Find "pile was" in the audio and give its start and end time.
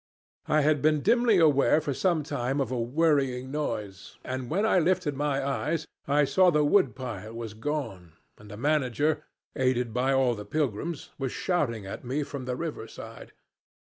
6.95-7.53